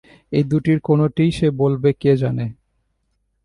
[0.31, 2.45] এই দুটির কোনটি সে বলবে কে জানে!